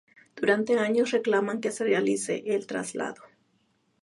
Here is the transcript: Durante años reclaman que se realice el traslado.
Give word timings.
Durante 0.35 0.79
años 0.79 1.11
reclaman 1.11 1.61
que 1.61 1.69
se 1.69 1.83
realice 1.83 2.41
el 2.47 2.65
traslado. 2.65 3.21